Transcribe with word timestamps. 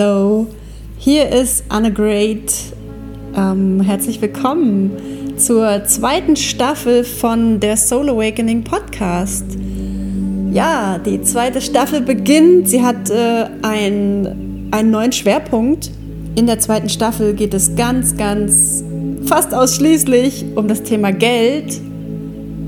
Hallo, 0.00 0.46
hier 0.96 1.28
ist 1.28 1.64
Anne 1.68 1.92
Great. 1.92 2.54
Ähm, 3.36 3.82
herzlich 3.82 4.22
willkommen 4.22 4.92
zur 5.36 5.84
zweiten 5.84 6.36
Staffel 6.36 7.04
von 7.04 7.60
der 7.60 7.76
Soul 7.76 8.08
Awakening 8.08 8.64
Podcast. 8.64 9.44
Ja, 10.52 10.96
die 10.96 11.20
zweite 11.20 11.60
Staffel 11.60 12.00
beginnt. 12.00 12.68
Sie 12.68 12.82
hat 12.82 13.10
äh, 13.10 13.48
ein, 13.60 14.68
einen 14.70 14.90
neuen 14.90 15.12
Schwerpunkt. 15.12 15.90
In 16.34 16.46
der 16.46 16.60
zweiten 16.60 16.88
Staffel 16.88 17.34
geht 17.34 17.52
es 17.52 17.76
ganz, 17.76 18.16
ganz 18.16 18.82
fast 19.26 19.52
ausschließlich 19.52 20.46
um 20.54 20.66
das 20.66 20.82
Thema 20.82 21.12
Geld, 21.12 21.78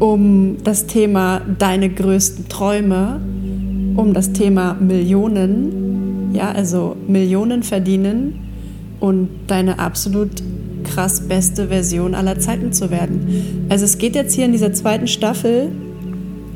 um 0.01 0.59
das 0.65 0.87
Thema 0.87 1.41
deine 1.59 1.89
größten 1.89 2.51
Träume, 2.51 3.23
um 3.97 4.13
das 4.13 4.35
Thema 4.35 4.75
Millionen, 4.75 5.83
ja, 6.43 6.51
also 6.51 6.97
Millionen 7.07 7.63
verdienen 7.63 8.41
und 8.99 9.29
deine 9.47 9.79
absolut 9.79 10.31
krass 10.83 11.29
beste 11.29 11.69
Version 11.69 12.17
aller 12.17 12.41
Zeiten 12.41 12.73
zu 12.73 12.91
werden. 12.91 13.67
Also 13.69 13.85
es 13.85 13.97
geht 13.99 14.17
jetzt 14.17 14.35
hier 14.35 14.45
in 14.45 14.53
dieser 14.53 14.73
zweiten 14.73 15.07
Staffel 15.07 15.71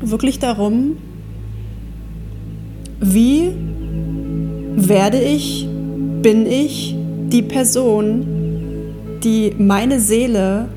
wirklich 0.01 0.39
darum, 0.39 0.97
wie 2.99 3.51
werde 4.75 5.21
ich, 5.21 5.67
bin 6.21 6.45
ich 6.45 6.93
die 7.31 7.43
Person, 7.43 8.25
die 9.23 9.53
meine 9.57 10.01
Seele 10.01 10.67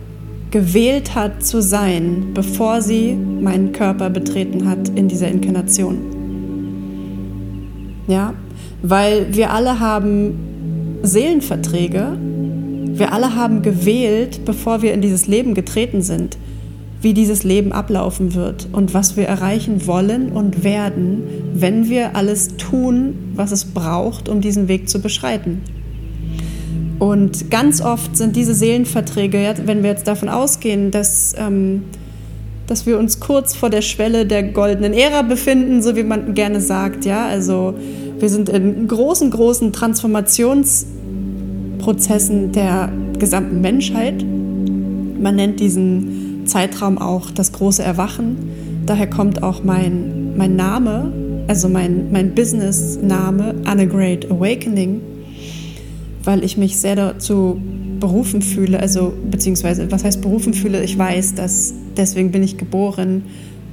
gewählt 0.52 1.16
hat 1.16 1.44
zu 1.44 1.60
sein, 1.62 2.28
bevor 2.32 2.80
sie 2.80 3.14
meinen 3.14 3.72
Körper 3.72 4.08
betreten 4.08 4.68
hat 4.68 4.88
in 4.90 5.08
dieser 5.08 5.28
Inkarnation. 5.28 5.98
Ja, 8.06 8.34
weil 8.82 9.34
wir 9.34 9.52
alle 9.52 9.80
haben 9.80 11.00
Seelenverträge, 11.02 12.16
wir 12.92 13.12
alle 13.12 13.34
haben 13.34 13.62
gewählt, 13.62 14.44
bevor 14.44 14.82
wir 14.82 14.92
in 14.92 15.00
dieses 15.00 15.26
Leben 15.26 15.54
getreten 15.54 16.02
sind, 16.02 16.36
wie 17.00 17.14
dieses 17.14 17.44
Leben 17.44 17.72
ablaufen 17.72 18.34
wird 18.34 18.68
und 18.72 18.92
was 18.92 19.16
wir 19.16 19.26
erreichen 19.26 19.86
wollen 19.86 20.30
und 20.30 20.64
werden, 20.64 21.22
wenn 21.54 21.88
wir 21.88 22.14
alles 22.14 22.56
tun, 22.58 23.14
was 23.34 23.52
es 23.52 23.64
braucht, 23.64 24.28
um 24.28 24.40
diesen 24.40 24.68
Weg 24.68 24.88
zu 24.88 25.00
beschreiten. 25.00 25.62
Und 26.98 27.50
ganz 27.50 27.80
oft 27.80 28.14
sind 28.16 28.36
diese 28.36 28.54
Seelenverträge, 28.54 29.54
wenn 29.64 29.82
wir 29.82 29.88
jetzt 29.88 30.06
davon 30.06 30.28
ausgehen, 30.28 30.90
dass, 30.90 31.34
ähm, 31.38 31.84
dass 32.66 32.84
wir 32.84 32.98
uns 32.98 33.20
kurz 33.20 33.56
vor 33.56 33.70
der 33.70 33.80
Schwelle 33.80 34.26
der 34.26 34.42
goldenen 34.42 34.92
Ära 34.92 35.22
befinden, 35.22 35.82
so 35.82 35.96
wie 35.96 36.02
man 36.02 36.34
gerne 36.34 36.60
sagt, 36.60 37.06
ja, 37.06 37.26
also 37.26 37.74
wir 38.20 38.28
sind 38.28 38.48
in 38.48 38.86
großen, 38.86 39.30
großen 39.30 39.72
Transformationsprozessen 39.72 42.52
der 42.52 42.92
gesamten 43.18 43.60
Menschheit. 43.60 44.24
Man 45.20 45.34
nennt 45.36 45.60
diesen 45.60 46.46
Zeitraum 46.46 46.98
auch 46.98 47.30
das 47.30 47.52
große 47.52 47.82
Erwachen. 47.82 48.36
Daher 48.86 49.08
kommt 49.08 49.42
auch 49.42 49.64
mein, 49.64 50.36
mein 50.36 50.56
Name, 50.56 51.12
also 51.48 51.68
mein, 51.68 52.10
mein 52.12 52.34
Business-Name, 52.34 53.54
Anna 53.64 53.84
Great 53.84 54.30
Awakening 54.30 55.00
weil 56.24 56.44
ich 56.44 56.56
mich 56.56 56.78
sehr 56.78 56.96
dazu 56.96 57.60
berufen 57.98 58.42
fühle, 58.42 58.80
also 58.80 59.12
beziehungsweise 59.30 59.90
was 59.90 60.04
heißt 60.04 60.22
berufen 60.22 60.54
fühle, 60.54 60.82
ich 60.82 60.96
weiß, 60.96 61.34
dass 61.34 61.74
deswegen 61.96 62.30
bin 62.30 62.42
ich 62.42 62.56
geboren, 62.56 63.24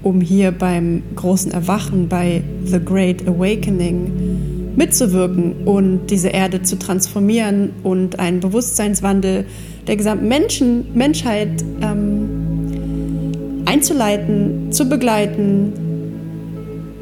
um 0.03 0.22
hier 0.22 0.52
beim 0.52 1.03
großen 1.16 1.52
Erwachen, 1.52 2.08
bei 2.08 2.44
The 2.66 2.80
Great 2.80 3.28
Awakening 3.28 4.75
mitzuwirken 4.75 5.63
und 5.66 6.08
diese 6.08 6.30
Erde 6.30 6.62
zu 6.62 6.78
transformieren 6.78 7.72
und 7.84 8.19
einen 8.19 8.40
Bewusstseinswandel 8.40 9.46
der 9.88 9.96
gesamten 9.96 10.28
Menschen, 10.28 10.85
Menschheit 10.94 11.63
ähm, 11.81 13.63
einzuleiten, 13.66 14.72
zu 14.72 14.88
begleiten 14.88 15.74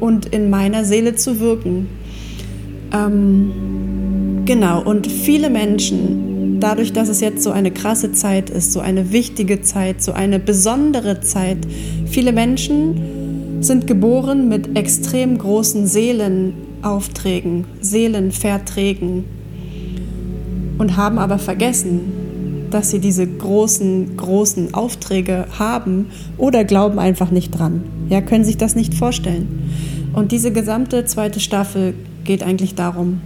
und 0.00 0.26
in 0.26 0.50
meiner 0.50 0.84
Seele 0.84 1.14
zu 1.16 1.38
wirken. 1.40 1.88
Ähm, 2.92 3.52
Genau, 4.46 4.80
und 4.80 5.08
viele 5.08 5.50
Menschen, 5.50 6.35
dadurch, 6.60 6.92
dass 6.92 7.08
es 7.08 7.20
jetzt 7.20 7.42
so 7.42 7.50
eine 7.50 7.70
krasse 7.70 8.12
Zeit 8.12 8.50
ist, 8.50 8.72
so 8.72 8.80
eine 8.80 9.12
wichtige 9.12 9.62
Zeit, 9.62 10.02
so 10.02 10.12
eine 10.12 10.38
besondere 10.38 11.20
Zeit, 11.20 11.58
viele 12.06 12.32
Menschen 12.32 13.62
sind 13.62 13.86
geboren 13.86 14.48
mit 14.48 14.76
extrem 14.76 15.38
großen 15.38 15.86
Seelenaufträgen, 15.86 17.64
Seelenverträgen 17.80 19.24
und 20.78 20.96
haben 20.96 21.18
aber 21.18 21.38
vergessen, 21.38 22.12
dass 22.70 22.90
sie 22.90 22.98
diese 22.98 23.26
großen, 23.26 24.16
großen 24.16 24.74
Aufträge 24.74 25.46
haben 25.58 26.06
oder 26.36 26.64
glauben 26.64 26.98
einfach 26.98 27.30
nicht 27.30 27.52
dran. 27.52 27.82
Ja, 28.08 28.20
können 28.20 28.44
sich 28.44 28.56
das 28.56 28.74
nicht 28.74 28.94
vorstellen. 28.94 29.70
Und 30.12 30.32
diese 30.32 30.52
gesamte 30.52 31.04
zweite 31.04 31.40
Staffel 31.40 31.94
geht 32.24 32.42
eigentlich 32.42 32.74
darum, 32.74 33.20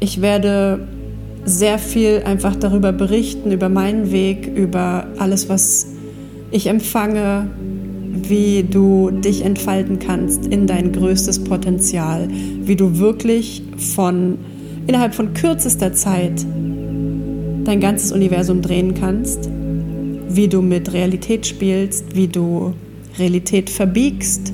ich 0.00 0.20
werde 0.20 0.86
sehr 1.44 1.78
viel 1.78 2.22
einfach 2.24 2.56
darüber 2.56 2.92
berichten, 2.92 3.52
über 3.52 3.68
meinen 3.68 4.10
Weg, 4.10 4.50
über 4.54 5.06
alles, 5.18 5.48
was 5.48 5.86
ich 6.50 6.66
empfange, 6.66 7.50
wie 8.28 8.62
du 8.62 9.10
dich 9.10 9.44
entfalten 9.44 9.98
kannst 9.98 10.46
in 10.46 10.66
dein 10.66 10.92
größtes 10.92 11.44
Potenzial, 11.44 12.28
wie 12.62 12.76
du 12.76 12.98
wirklich 12.98 13.62
von 13.76 14.38
innerhalb 14.86 15.14
von 15.14 15.34
kürzester 15.34 15.92
Zeit 15.92 16.44
dein 17.64 17.80
ganzes 17.80 18.12
Universum 18.12 18.62
drehen 18.62 18.94
kannst, 18.94 19.48
wie 20.28 20.48
du 20.48 20.62
mit 20.62 20.92
Realität 20.92 21.46
spielst, 21.46 22.14
wie 22.14 22.28
du 22.28 22.74
Realität 23.18 23.70
verbiegst, 23.70 24.52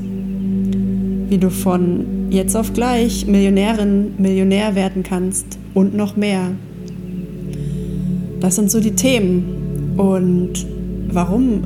wie 1.28 1.38
du 1.38 1.50
von 1.50 2.30
jetzt 2.30 2.56
auf 2.56 2.72
gleich 2.72 3.26
Millionärin, 3.26 4.14
Millionär 4.18 4.74
werden 4.74 5.02
kannst 5.02 5.58
und 5.74 5.94
noch 5.94 6.16
mehr. 6.16 6.50
Das 8.40 8.56
sind 8.56 8.70
so 8.70 8.80
die 8.80 8.94
Themen. 8.94 9.94
Und 9.96 10.66
warum 11.12 11.62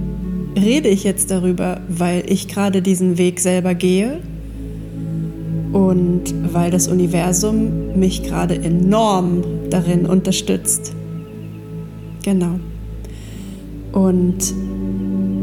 rede 0.56 0.88
ich 0.88 1.04
jetzt 1.04 1.30
darüber? 1.30 1.80
Weil 1.88 2.24
ich 2.28 2.48
gerade 2.48 2.82
diesen 2.82 3.18
Weg 3.18 3.40
selber 3.40 3.74
gehe 3.74 4.20
und 5.72 6.34
weil 6.52 6.70
das 6.70 6.86
Universum 6.86 7.98
mich 7.98 8.22
gerade 8.22 8.54
enorm 8.54 9.42
darin 9.70 10.06
unterstützt. 10.06 10.92
Genau. 12.24 12.60
Und 13.92 14.54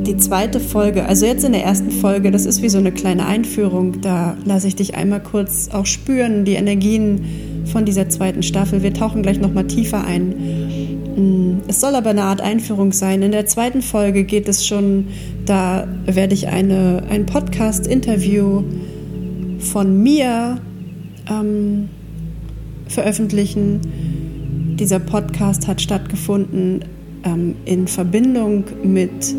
die 0.07 0.17
zweite 0.17 0.59
Folge, 0.59 1.05
also 1.05 1.25
jetzt 1.25 1.43
in 1.43 1.51
der 1.51 1.63
ersten 1.63 1.91
Folge, 1.91 2.31
das 2.31 2.45
ist 2.45 2.61
wie 2.61 2.69
so 2.69 2.77
eine 2.77 2.91
kleine 2.91 3.25
Einführung. 3.25 4.01
Da 4.01 4.35
lasse 4.45 4.67
ich 4.67 4.75
dich 4.75 4.95
einmal 4.95 5.21
kurz 5.21 5.69
auch 5.71 5.85
spüren, 5.85 6.43
die 6.43 6.53
Energien 6.53 7.21
von 7.65 7.85
dieser 7.85 8.09
zweiten 8.09 8.41
Staffel. 8.41 8.83
Wir 8.83 8.93
tauchen 8.93 9.21
gleich 9.21 9.39
nochmal 9.39 9.67
tiefer 9.67 10.03
ein. 10.03 10.70
Mm, 11.15 11.59
es 11.67 11.81
soll 11.81 11.95
aber 11.95 12.11
eine 12.11 12.23
Art 12.23 12.41
Einführung 12.41 12.91
sein. 12.93 13.21
In 13.21 13.31
der 13.31 13.45
zweiten 13.45 13.81
Folge 13.81 14.23
geht 14.23 14.47
es 14.47 14.65
schon, 14.65 15.07
da 15.45 15.87
werde 16.05 16.33
ich 16.33 16.47
eine, 16.47 17.03
ein 17.09 17.25
Podcast-Interview 17.25 18.63
von 19.59 20.01
mir 20.01 20.59
ähm, 21.29 21.89
veröffentlichen. 22.87 23.81
Dieser 24.79 24.99
Podcast 24.99 25.67
hat 25.67 25.81
stattgefunden 25.81 26.85
ähm, 27.23 27.55
in 27.65 27.87
Verbindung 27.87 28.63
mit 28.83 29.35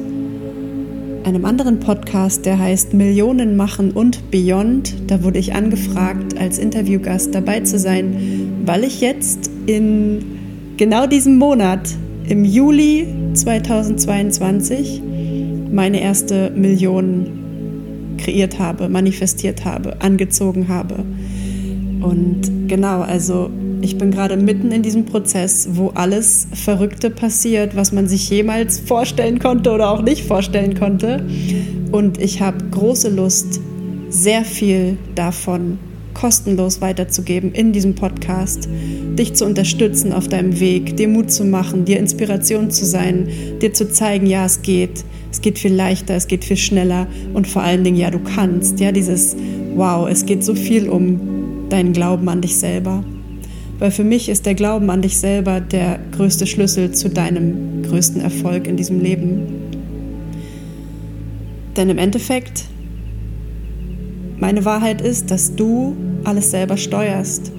einem 1.25 1.45
anderen 1.45 1.79
Podcast, 1.81 2.47
der 2.47 2.59
heißt 2.59 2.95
Millionen 2.95 3.57
machen 3.57 3.93
und 3.93 4.31
Beyond. 4.31 5.11
Da 5.11 5.23
wurde 5.23 5.39
ich 5.39 5.55
angefragt, 5.55 6.37
als 6.39 6.59
Interviewgast 6.59 7.35
dabei 7.35 7.61
zu 7.61 7.79
sein, 7.79 8.63
weil 8.65 8.85
ich 8.85 9.01
jetzt 9.01 9.51
in 9.67 10.42
genau 10.83 11.07
diesem 11.07 11.39
Monat, 11.39 11.91
im 12.29 12.45
Juli 12.45 13.07
2022, 13.35 15.01
meine 15.71 16.01
erste 16.01 16.51
Million 16.51 18.17
kreiert 18.19 18.59
habe, 18.59 18.89
manifestiert 18.89 19.65
habe, 19.65 20.03
angezogen 20.03 20.67
habe. 20.67 21.05
Und 22.01 22.67
genau, 22.67 23.03
also 23.03 23.49
ich 23.81 23.97
bin 23.97 24.11
gerade 24.11 24.37
mitten 24.37 24.73
in 24.73 24.83
diesem 24.83 25.05
Prozess, 25.05 25.69
wo 25.75 25.91
alles 25.91 26.49
Verrückte 26.53 27.11
passiert, 27.11 27.77
was 27.77 27.93
man 27.93 28.09
sich 28.09 28.29
jemals 28.29 28.81
vorstellen 28.81 29.39
konnte 29.39 29.71
oder 29.71 29.89
auch 29.89 30.03
nicht 30.03 30.25
vorstellen 30.25 30.77
konnte. 30.77 31.25
Und 31.93 32.21
ich 32.21 32.43
habe 32.43 32.59
große 32.73 33.09
Lust, 33.09 33.61
sehr 34.09 34.45
viel 34.45 34.97
davon 35.15 35.79
kostenlos 36.13 36.81
weiterzugeben 36.81 37.53
in 37.53 37.73
diesem 37.73 37.95
Podcast, 37.95 38.69
dich 39.19 39.35
zu 39.35 39.45
unterstützen 39.45 40.13
auf 40.13 40.29
deinem 40.29 40.61
Weg, 40.61 40.97
dir 40.97 41.09
Mut 41.09 41.31
zu 41.31 41.45
machen, 41.45 41.85
dir 41.85 41.99
Inspiration 41.99 42.71
zu 42.71 42.85
sein, 42.85 43.29
dir 43.61 43.73
zu 43.73 43.91
zeigen, 43.91 44.27
ja, 44.27 44.45
es 44.47 44.63
geht, 44.63 45.05
es 45.31 45.41
geht 45.41 45.59
viel 45.59 45.75
leichter, 45.75 46.15
es 46.15 46.27
geht 46.27 46.45
viel 46.45 46.57
schneller 46.57 47.07
und 47.35 47.47
vor 47.47 47.63
allen 47.63 47.85
Dingen, 47.85 47.97
ja, 47.97 48.11
du 48.11 48.21
kannst, 48.21 48.81
ja, 48.81 48.93
dieses 48.93 49.37
Wow, 49.75 50.09
es 50.09 50.27
geht 50.27 50.45
so 50.45 50.55
viel 50.55 50.89
um 50.89 51.69
deinen 51.69 51.93
Glauben 51.93 52.29
an 52.29 52.41
dich 52.41 52.57
selber 52.57 53.05
weil 53.83 53.91
für 53.91 54.05
mich 54.05 54.29
ist 54.29 54.47
der 54.47 54.55
Glauben 54.55 54.91
an 54.91 55.03
dich 55.03 55.19
selber 55.19 55.61
der 55.61 55.99
größte 56.13 56.47
Schlüssel 56.47 56.93
zu 56.93 57.11
deinem 57.11 57.83
größten 57.83 58.21
Erfolg 58.21 58.69
in 58.69 58.77
diesem 58.77 59.01
Leben. 59.01 59.43
Denn 61.77 61.91
im 61.91 61.99
Endeffekt, 61.99 62.63
meine 64.39 64.65
Wahrheit 64.65 65.01
ist, 65.01 65.33
dass 65.33 65.57
du 65.57 65.97
alles 66.23 66.53
selber 66.53 66.77
steuerst. 66.77 67.51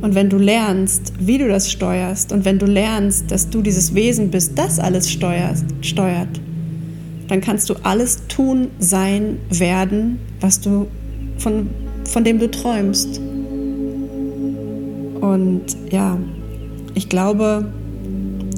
Und 0.00 0.14
wenn 0.14 0.28
du 0.28 0.38
lernst, 0.38 1.12
wie 1.18 1.38
du 1.38 1.48
das 1.48 1.70
steuerst 1.70 2.32
und 2.32 2.44
wenn 2.44 2.58
du 2.58 2.66
lernst, 2.66 3.30
dass 3.30 3.50
du 3.50 3.62
dieses 3.62 3.94
Wesen 3.94 4.30
bist, 4.30 4.58
das 4.58 4.78
alles 4.78 5.10
steuerst, 5.10 5.64
steuert, 5.80 6.28
dann 7.28 7.40
kannst 7.40 7.68
du 7.68 7.74
alles 7.82 8.26
tun, 8.28 8.68
sein, 8.78 9.38
werden, 9.50 10.18
was 10.40 10.60
du 10.60 10.86
von, 11.38 11.68
von 12.04 12.24
dem 12.24 12.38
du 12.38 12.50
träumst. 12.50 13.20
Und 15.20 15.64
ja, 15.90 16.16
ich 16.94 17.08
glaube, 17.08 17.66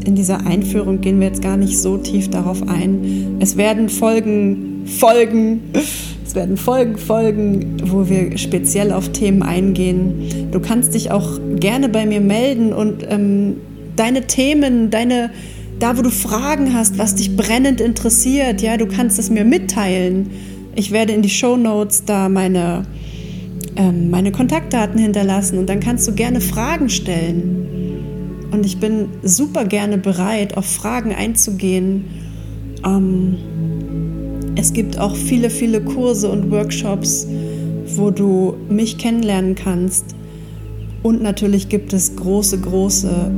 in 0.05 0.15
dieser 0.15 0.47
Einführung 0.47 1.01
gehen 1.01 1.21
wir 1.21 1.29
jetzt 1.29 1.43
gar 1.43 1.57
nicht 1.57 1.79
so 1.79 1.97
tief 1.97 2.31
darauf 2.31 2.67
ein. 2.69 3.37
Es 3.41 3.57
werden 3.57 3.89
Folgen, 3.89 4.87
Folgen, 4.87 5.63
es 6.31 6.37
werden 6.37 6.56
Folgen, 6.56 6.97
Folgen, 6.97 7.77
wo 7.87 8.09
wir 8.09 8.38
speziell 8.38 8.93
auf 8.93 9.09
Themen 9.09 9.43
eingehen. 9.43 10.49
Du 10.53 10.61
kannst 10.61 10.94
dich 10.94 11.11
auch 11.11 11.41
gerne 11.56 11.88
bei 11.88 12.06
mir 12.06 12.21
melden 12.21 12.73
und 12.73 13.05
ähm, 13.09 13.56
deine 13.97 14.29
Themen, 14.29 14.91
deine, 14.91 15.31
da 15.81 15.99
wo 15.99 16.03
du 16.03 16.11
Fragen 16.11 16.73
hast, 16.73 16.99
was 16.99 17.17
dich 17.17 17.37
brennend 17.37 17.81
interessiert, 17.81 18.62
ja, 18.62 18.77
du 18.77 18.87
kannst 18.87 19.19
es 19.19 19.29
mir 19.29 19.44
mitteilen. 19.44 20.31
Ich 20.77 20.93
werde 20.93 21.15
in 21.15 21.23
die 21.23 21.31
Show 21.31 21.56
Notes 21.56 22.05
da 22.05 22.29
meine, 22.29 22.87
ähm, 23.75 24.11
meine 24.11 24.31
Kontaktdaten 24.31 25.00
hinterlassen 25.00 25.59
und 25.59 25.69
dann 25.69 25.81
kannst 25.81 26.06
du 26.06 26.12
gerne 26.12 26.41
Fragen 26.41 26.91
stellen. 26.91 28.47
Und 28.53 28.65
ich 28.65 28.79
bin 28.79 29.09
super 29.25 29.65
gerne 29.65 29.99
bereit, 29.99 30.56
auf 30.56 30.67
Fragen 30.67 31.12
einzugehen. 31.12 32.05
Ähm, 32.87 33.37
es 34.56 34.73
gibt 34.73 34.99
auch 34.99 35.14
viele, 35.14 35.50
viele 35.50 35.81
Kurse 35.81 36.29
und 36.29 36.50
Workshops, 36.50 37.26
wo 37.97 38.11
du 38.11 38.56
mich 38.69 38.99
kennenlernen 38.99 39.55
kannst. 39.55 40.14
Und 41.02 41.23
natürlich 41.23 41.69
gibt 41.69 41.93
es 41.93 42.17
große, 42.17 42.61
große 42.61 43.31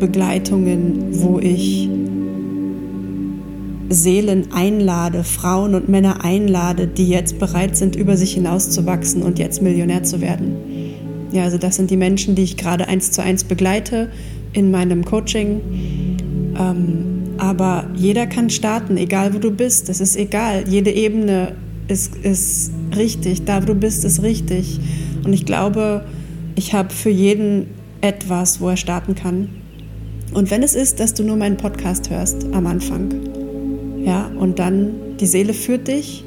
Begleitungen, 0.00 1.22
wo 1.22 1.38
ich 1.38 1.88
Seelen 3.90 4.52
einlade, 4.52 5.22
Frauen 5.24 5.74
und 5.74 5.88
Männer 5.88 6.24
einlade, 6.24 6.86
die 6.86 7.08
jetzt 7.08 7.38
bereit 7.38 7.76
sind, 7.76 7.96
über 7.96 8.16
sich 8.16 8.32
hinauszuwachsen 8.32 9.22
und 9.22 9.38
jetzt 9.38 9.62
Millionär 9.62 10.02
zu 10.02 10.20
werden. 10.20 10.56
Ja, 11.32 11.44
also 11.44 11.58
das 11.58 11.76
sind 11.76 11.90
die 11.90 11.96
Menschen, 11.96 12.34
die 12.34 12.42
ich 12.42 12.56
gerade 12.56 12.88
eins 12.88 13.10
zu 13.10 13.22
eins 13.22 13.44
begleite 13.44 14.08
in 14.52 14.70
meinem 14.70 15.04
Coaching. 15.04 15.60
Ähm, 16.58 17.13
aber 17.38 17.88
jeder 17.94 18.26
kann 18.26 18.50
starten, 18.50 18.96
egal 18.96 19.34
wo 19.34 19.38
du 19.38 19.50
bist. 19.50 19.88
Das 19.88 20.00
ist 20.00 20.16
egal. 20.16 20.64
Jede 20.68 20.90
Ebene 20.90 21.52
ist, 21.88 22.16
ist 22.16 22.72
richtig. 22.96 23.44
Da, 23.44 23.62
wo 23.62 23.66
du 23.66 23.74
bist, 23.74 24.04
ist 24.04 24.22
richtig. 24.22 24.78
Und 25.24 25.32
ich 25.32 25.44
glaube, 25.44 26.04
ich 26.54 26.74
habe 26.74 26.90
für 26.90 27.10
jeden 27.10 27.66
etwas, 28.00 28.60
wo 28.60 28.68
er 28.68 28.76
starten 28.76 29.14
kann. 29.14 29.48
Und 30.32 30.50
wenn 30.50 30.62
es 30.62 30.74
ist, 30.74 31.00
dass 31.00 31.14
du 31.14 31.22
nur 31.22 31.36
meinen 31.36 31.56
Podcast 31.56 32.10
hörst 32.10 32.46
am 32.52 32.66
Anfang, 32.66 33.10
ja, 34.04 34.30
und 34.38 34.58
dann 34.58 34.90
die 35.20 35.26
Seele 35.26 35.54
führt 35.54 35.88
dich 35.88 36.24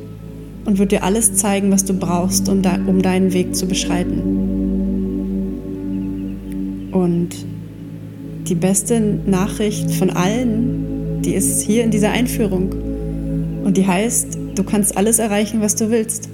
und 0.66 0.80
wird 0.80 0.92
dir 0.92 1.04
alles 1.04 1.36
zeigen, 1.36 1.72
was 1.72 1.86
du 1.86 1.94
brauchst, 1.94 2.50
um, 2.50 2.62
da, 2.62 2.80
um 2.88 3.02
deinen 3.02 3.34
Weg 3.34 3.56
zu 3.56 3.68
beschreiten. 3.68 4.22
Und 6.92 7.30
die 8.48 8.56
beste 8.56 9.00
Nachricht 9.00 9.92
von 9.92 10.10
allen, 10.10 10.87
die 11.24 11.34
ist 11.34 11.62
hier 11.62 11.84
in 11.84 11.92
dieser 11.92 12.12
Einführung. 12.12 12.70
Und 13.64 13.78
die 13.78 13.86
heißt, 13.86 14.38
du 14.56 14.64
kannst 14.64 14.96
alles 14.98 15.20
erreichen, 15.20 15.62
was 15.62 15.76
du 15.76 15.90
willst. 15.90 16.30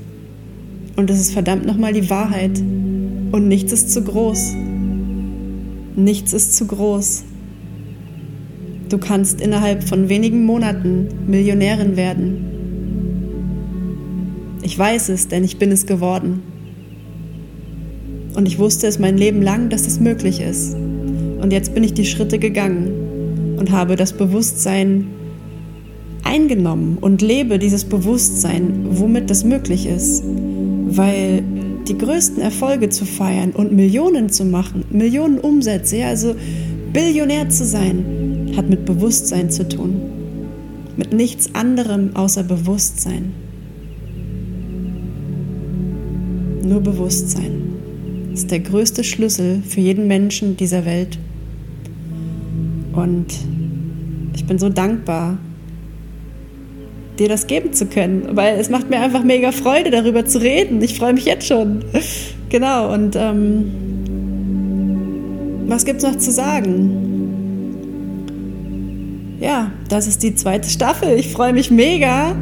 Und 0.96 1.10
das 1.10 1.20
ist 1.20 1.32
verdammt 1.34 1.66
nochmal 1.66 1.94
die 1.94 2.10
Wahrheit. 2.10 2.60
Und 2.60 3.48
nichts 3.48 3.74
ist 3.74 3.92
zu 3.92 4.04
groß. 4.04 4.54
Nichts 5.96 6.34
ist 6.34 6.56
zu 6.56 6.68
groß. 6.68 7.24
Du 8.90 8.98
kannst 9.00 9.42
innerhalb 9.42 9.84
von 9.84 10.10
wenigen 10.10 10.46
Monaten 10.46 11.08
Millionärin 11.28 11.98
werden. 11.98 12.46
Ich 14.62 14.78
weiß 14.78 15.10
es, 15.10 15.28
denn 15.28 15.44
ich 15.44 15.58
bin 15.58 15.72
es 15.72 15.88
geworden. 15.88 16.44
Und 18.36 18.48
ich 18.48 18.60
wusste 18.60 18.88
es 18.88 19.00
mein 19.00 19.18
Leben 19.18 19.42
lang, 19.42 19.70
dass 19.70 19.88
es 19.88 20.00
möglich 20.00 20.42
ist. 20.42 20.76
Und 20.76 21.52
jetzt 21.52 21.74
bin 21.74 21.84
ich 21.84 21.94
die 21.94 22.06
Schritte 22.06 22.40
gegangen 22.40 23.03
und 23.58 23.72
habe 23.72 23.96
das 23.96 24.14
Bewusstsein 24.14 25.08
eingenommen 26.24 26.98
und 27.00 27.22
lebe 27.22 27.60
dieses 27.60 27.86
Bewusstsein, 27.86 28.86
womit 28.92 29.30
das 29.30 29.44
möglich 29.44 29.86
ist. 29.86 30.24
Weil 30.26 31.44
die 31.88 31.98
größten 31.98 32.42
Erfolge 32.42 32.90
zu 32.90 33.06
feiern 33.06 33.52
und 33.52 33.74
Millionen 33.74 34.30
zu 34.30 34.46
machen, 34.46 34.86
Millionen 34.90 35.40
Umsätze, 35.40 35.98
ja, 35.98 36.08
also 36.08 36.36
Billionär 36.94 37.50
zu 37.50 37.66
sein, 37.66 38.54
hat 38.56 38.70
mit 38.70 38.86
Bewusstsein 38.86 39.50
zu 39.50 39.68
tun. 39.68 39.96
Mit 40.96 41.12
nichts 41.12 41.56
anderem 41.56 42.16
außer 42.16 42.44
Bewusstsein. 42.44 43.34
Nur 46.64 46.82
Bewusstsein 46.82 47.64
ist 48.34 48.52
der 48.52 48.60
größte 48.60 49.04
Schlüssel 49.04 49.62
für 49.68 49.82
jeden 49.82 50.08
Menschen 50.08 50.56
dieser 50.56 50.86
Welt. 50.86 51.18
Und 52.94 53.28
ich 54.36 54.46
bin 54.46 54.58
so 54.60 54.70
dankbar, 54.70 55.38
dir 57.20 57.28
das 57.28 57.48
geben 57.48 57.74
zu 57.74 57.86
können, 57.88 58.30
weil 58.36 58.60
es 58.60 58.70
macht 58.70 58.90
mir 58.90 59.00
einfach 59.00 59.24
mega 59.24 59.52
Freude, 59.52 59.92
darüber 59.92 60.26
zu 60.26 60.42
reden. 60.42 60.82
Ich 60.82 60.98
freue 60.98 61.14
mich 61.14 61.26
jetzt 61.26 61.48
schon. 61.48 61.84
genau, 62.50 62.94
und 62.94 63.16
ähm, 63.16 63.72
was 65.68 65.86
gibt 65.86 66.04
es 66.04 66.04
noch 66.04 66.18
zu 66.18 66.32
sagen? 66.32 67.14
Ja, 69.40 69.72
das 69.90 70.08
ist 70.08 70.24
die 70.24 70.36
zweite 70.36 70.70
Staffel. 70.70 71.20
Ich 71.20 71.34
freue 71.34 71.52
mich 71.52 71.70
mega. 71.70 72.36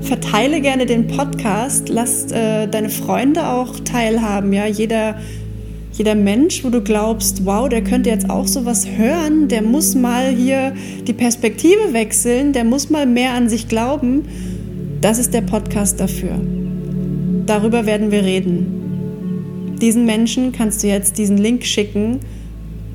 Verteile 0.00 0.60
gerne 0.60 0.86
den 0.86 1.06
Podcast. 1.06 1.88
Lass 1.88 2.32
äh, 2.32 2.66
deine 2.66 2.88
Freunde 2.90 3.46
auch 3.46 3.78
teilhaben. 3.80 4.52
Ja, 4.52 4.66
jeder 4.66 5.14
jeder 5.92 6.14
Mensch, 6.14 6.64
wo 6.64 6.70
du 6.70 6.80
glaubst, 6.80 7.44
wow, 7.44 7.68
der 7.68 7.84
könnte 7.84 8.10
jetzt 8.10 8.30
auch 8.30 8.46
sowas 8.46 8.86
hören, 8.88 9.48
der 9.48 9.62
muss 9.62 9.94
mal 9.94 10.28
hier 10.34 10.72
die 11.06 11.12
Perspektive 11.12 11.92
wechseln, 11.92 12.52
der 12.52 12.64
muss 12.64 12.88
mal 12.88 13.06
mehr 13.06 13.34
an 13.34 13.48
sich 13.48 13.68
glauben, 13.68 14.24
das 15.00 15.18
ist 15.18 15.34
der 15.34 15.42
Podcast 15.42 16.00
dafür. 16.00 16.40
Darüber 17.46 17.86
werden 17.86 18.10
wir 18.10 18.24
reden. 18.24 19.76
Diesen 19.80 20.06
Menschen 20.06 20.52
kannst 20.52 20.82
du 20.82 20.86
jetzt 20.86 21.18
diesen 21.18 21.36
Link 21.36 21.64
schicken 21.64 22.20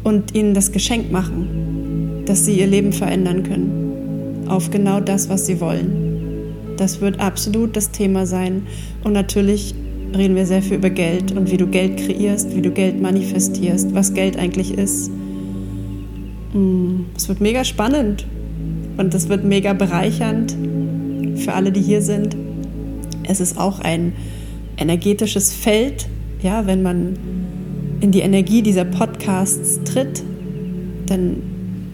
und 0.04 0.34
ihnen 0.34 0.54
das 0.54 0.72
Geschenk 0.72 1.12
machen, 1.12 2.24
dass 2.26 2.46
sie 2.46 2.60
ihr 2.60 2.68
Leben 2.68 2.94
verändern 2.94 3.44
können. 3.44 4.46
Auf 4.48 4.72
genau 4.72 5.02
das, 5.02 5.30
was 5.30 5.46
sie 5.46 5.60
wollen. 5.60 6.08
Das 6.78 7.02
wird 7.02 7.20
absolut 7.20 7.76
das 7.76 7.92
Thema 7.92 8.26
sein. 8.26 8.68
Und 9.04 9.12
natürlich 9.14 9.76
reden 10.16 10.36
wir 10.36 10.46
sehr 10.46 10.62
viel 10.62 10.78
über 10.78 10.90
Geld 10.90 11.32
und 11.32 11.52
wie 11.52 11.58
du 11.58 11.68
Geld 11.68 11.98
kreierst, 11.98 12.56
wie 12.56 12.62
du 12.62 12.72
Geld 12.72 13.02
manifestierst, 13.02 13.94
was 13.94 14.14
Geld 14.14 14.38
eigentlich 14.38 14.74
ist. 14.74 15.12
Mm, 16.54 17.06
es 17.16 17.28
wird 17.28 17.42
mega 17.42 17.64
spannend 17.64 18.26
und 18.98 19.14
es 19.14 19.30
wird 19.30 19.44
mega 19.44 19.74
bereichernd 19.74 20.56
für 21.36 21.54
alle, 21.54 21.72
die 21.72 21.82
hier 21.82 22.02
sind. 22.02 22.36
Es 23.24 23.40
ist 23.40 23.58
auch 23.58 23.80
ein 23.80 24.14
energetisches 24.78 25.54
Feld, 25.54 26.08
ja, 26.42 26.66
wenn 26.66 26.82
man 26.82 27.18
in 28.00 28.12
die 28.12 28.22
Energie 28.22 28.62
dieser 28.62 28.86
Podcasts 28.86 29.80
tritt, 29.84 30.24
dann 31.08 31.38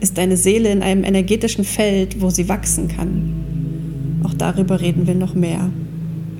ist 0.01 0.17
deine 0.17 0.35
Seele 0.37 0.69
in 0.69 0.83
einem 0.83 1.03
energetischen 1.03 1.63
Feld, 1.63 2.21
wo 2.21 2.29
sie 2.29 2.49
wachsen 2.49 2.89
kann. 2.89 4.21
Auch 4.23 4.33
darüber 4.33 4.81
reden 4.81 5.07
wir 5.07 5.15
noch 5.15 5.33
mehr, 5.33 5.69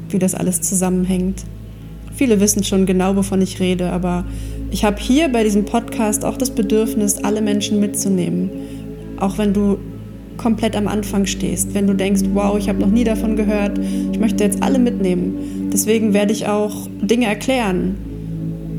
wie 0.09 0.19
das 0.19 0.35
alles 0.35 0.61
zusammenhängt. 0.61 1.45
Viele 2.15 2.39
wissen 2.39 2.63
schon 2.63 2.85
genau, 2.85 3.15
wovon 3.15 3.41
ich 3.41 3.59
rede, 3.59 3.91
aber 3.91 4.25
ich 4.71 4.85
habe 4.85 4.99
hier 4.99 5.29
bei 5.29 5.43
diesem 5.43 5.65
Podcast 5.65 6.25
auch 6.25 6.37
das 6.37 6.51
Bedürfnis, 6.51 7.17
alle 7.23 7.41
Menschen 7.41 7.79
mitzunehmen. 7.79 8.49
Auch 9.19 9.37
wenn 9.37 9.53
du 9.53 9.77
komplett 10.37 10.75
am 10.75 10.87
Anfang 10.87 11.25
stehst, 11.25 11.73
wenn 11.73 11.87
du 11.87 11.93
denkst, 11.93 12.21
wow, 12.33 12.57
ich 12.57 12.69
habe 12.69 12.79
noch 12.79 12.89
nie 12.89 13.03
davon 13.03 13.35
gehört, 13.35 13.79
ich 14.11 14.19
möchte 14.19 14.43
jetzt 14.43 14.61
alle 14.61 14.79
mitnehmen. 14.79 15.69
Deswegen 15.71 16.13
werde 16.13 16.33
ich 16.33 16.47
auch 16.47 16.87
Dinge 17.01 17.25
erklären 17.25 17.95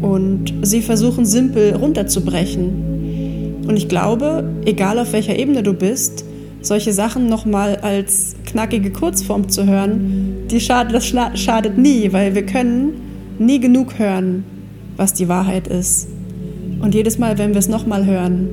und 0.00 0.52
sie 0.62 0.82
versuchen 0.82 1.24
simpel 1.24 1.74
runterzubrechen. 1.74 3.64
Und 3.66 3.76
ich 3.76 3.88
glaube, 3.88 4.44
egal 4.64 4.98
auf 4.98 5.12
welcher 5.12 5.38
Ebene 5.38 5.62
du 5.62 5.72
bist, 5.72 6.24
solche 6.60 6.92
Sachen 6.92 7.28
nochmal 7.28 7.76
als 7.76 8.36
knackige 8.46 8.90
Kurzform 8.90 9.48
zu 9.48 9.66
hören, 9.66 10.46
die 10.50 10.60
schadet, 10.60 10.94
das 10.94 11.06
schadet 11.40 11.78
nie, 11.78 12.12
weil 12.12 12.34
wir 12.34 12.46
können 12.46 13.13
nie 13.38 13.60
genug 13.60 13.98
hören, 13.98 14.44
was 14.96 15.14
die 15.14 15.28
Wahrheit 15.28 15.68
ist. 15.68 16.08
Und 16.80 16.94
jedes 16.94 17.18
Mal, 17.18 17.38
wenn 17.38 17.50
wir 17.50 17.58
es 17.58 17.68
nochmal 17.68 18.06
hören, 18.06 18.48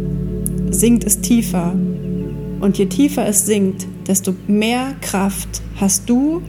singt 0.71 1.03
es 1.03 1.21
tiefer. 1.21 1.73
Und 2.59 2.77
je 2.77 2.85
tiefer 2.85 3.25
es 3.27 3.45
singt, 3.45 3.87
desto 4.07 4.33
mehr 4.47 4.95
Kraft 5.01 5.61
hast 5.75 6.09
du, 6.09 6.41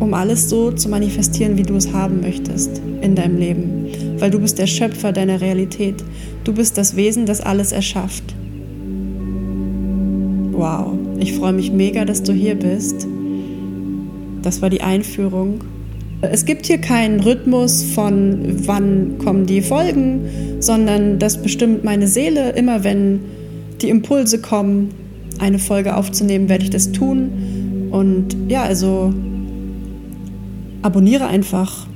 um 0.00 0.14
alles 0.14 0.48
so 0.48 0.72
zu 0.72 0.88
manifestieren, 0.88 1.56
wie 1.56 1.62
du 1.62 1.74
es 1.76 1.92
haben 1.92 2.20
möchtest 2.20 2.80
in 3.00 3.14
deinem 3.14 3.38
Leben. 3.38 3.86
Weil 4.18 4.30
du 4.30 4.40
bist 4.40 4.58
der 4.58 4.66
Schöpfer 4.66 5.12
deiner 5.12 5.40
Realität. 5.40 6.02
Du 6.44 6.52
bist 6.52 6.78
das 6.78 6.96
Wesen, 6.96 7.26
das 7.26 7.40
alles 7.40 7.72
erschafft. 7.72 8.34
Wow, 10.52 10.92
ich 11.18 11.34
freue 11.34 11.52
mich 11.52 11.72
mega, 11.72 12.04
dass 12.04 12.22
du 12.22 12.32
hier 12.32 12.54
bist. 12.54 13.06
Das 14.42 14.62
war 14.62 14.70
die 14.70 14.82
Einführung. 14.82 15.60
Es 16.22 16.44
gibt 16.44 16.66
hier 16.66 16.78
keinen 16.78 17.18
Rhythmus 17.18 17.82
von 17.82 18.66
wann 18.66 19.18
kommen 19.18 19.46
die 19.46 19.60
Folgen, 19.60 20.20
sondern 20.60 21.18
das 21.18 21.42
bestimmt 21.42 21.82
meine 21.82 22.06
Seele. 22.06 22.50
Immer 22.50 22.84
wenn 22.84 23.20
die 23.80 23.88
Impulse 23.88 24.40
kommen, 24.40 24.90
eine 25.40 25.58
Folge 25.58 25.96
aufzunehmen, 25.96 26.48
werde 26.48 26.62
ich 26.64 26.70
das 26.70 26.92
tun. 26.92 27.88
Und 27.90 28.36
ja, 28.48 28.62
also 28.62 29.12
abonniere 30.82 31.26
einfach 31.26 31.88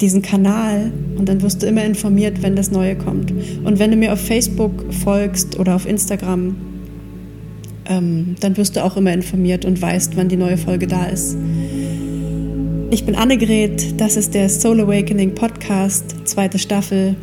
diesen 0.00 0.22
Kanal 0.22 0.92
und 1.16 1.28
dann 1.28 1.42
wirst 1.42 1.62
du 1.62 1.66
immer 1.66 1.84
informiert, 1.84 2.42
wenn 2.42 2.54
das 2.54 2.70
Neue 2.70 2.94
kommt. 2.94 3.32
Und 3.64 3.80
wenn 3.80 3.90
du 3.90 3.96
mir 3.96 4.12
auf 4.12 4.20
Facebook 4.20 4.94
folgst 5.02 5.58
oder 5.58 5.74
auf 5.74 5.86
Instagram, 5.86 6.54
ähm, 7.86 8.36
dann 8.38 8.56
wirst 8.56 8.76
du 8.76 8.84
auch 8.84 8.96
immer 8.96 9.12
informiert 9.12 9.64
und 9.64 9.82
weißt, 9.82 10.16
wann 10.16 10.28
die 10.28 10.36
neue 10.36 10.56
Folge 10.56 10.86
da 10.86 11.06
ist. 11.06 11.36
Ich 12.90 13.04
bin 13.04 13.16
Annegret, 13.16 14.00
das 14.00 14.16
ist 14.16 14.32
der 14.32 14.48
Soul 14.48 14.80
Awakening 14.80 15.34
Podcast, 15.34 16.14
zweite 16.24 16.58
Staffel. 16.58 17.16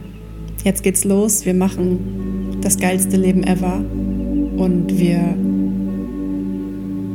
Jetzt 0.64 0.84
geht's 0.84 1.04
los, 1.04 1.44
wir 1.44 1.56
machen 1.56 2.60
das 2.62 2.78
geilste 2.78 3.18
Leben 3.18 3.44
ever 3.44 3.84
und 4.58 5.00
wir 5.00 5.18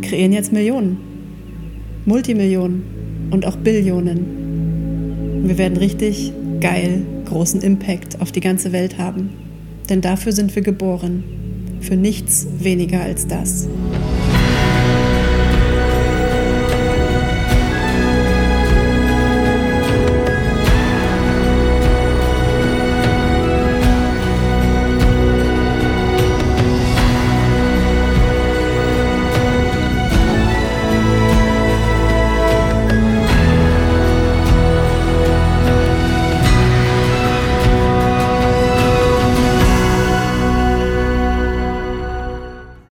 kreieren 0.02 0.33
jetzt 0.33 0.52
Millionen, 0.52 0.99
Multimillionen 2.07 2.83
und 3.30 3.47
auch 3.47 3.54
Billionen. 3.54 5.45
Wir 5.47 5.57
werden 5.57 5.76
richtig 5.76 6.33
geil 6.61 7.02
großen 7.26 7.61
Impact 7.61 8.21
auf 8.21 8.33
die 8.33 8.40
ganze 8.40 8.73
Welt 8.73 8.99
haben. 8.99 9.30
Denn 9.88 10.00
dafür 10.00 10.33
sind 10.33 10.57
wir 10.57 10.62
geboren. 10.62 11.23
Für 11.80 11.97
nichts 11.97 12.49
weniger 12.59 13.00
als 13.00 13.28
das. 13.28 13.69